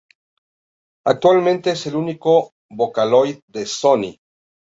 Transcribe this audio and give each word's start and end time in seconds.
Actualmente 1.05 1.69
es 1.69 1.85
el 1.85 1.95
único 1.95 2.55
Vocaloid 2.71 3.37
de 3.47 3.67
Sony. 3.67 4.19